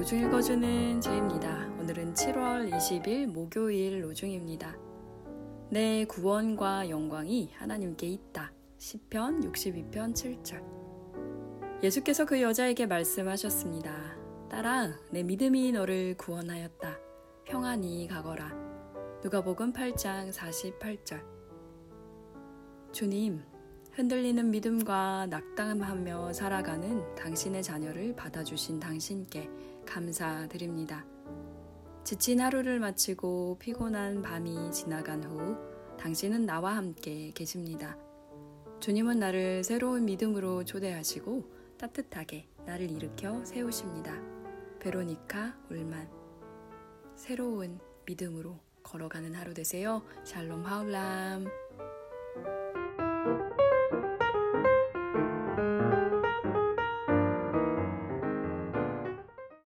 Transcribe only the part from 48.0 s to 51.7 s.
믿음으로 걸어가는 하루 되세요. 샬롬 하울람